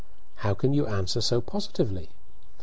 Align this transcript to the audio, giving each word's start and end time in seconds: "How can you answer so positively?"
"How 0.37 0.55
can 0.55 0.73
you 0.73 0.87
answer 0.87 1.21
so 1.21 1.41
positively?" 1.41 2.09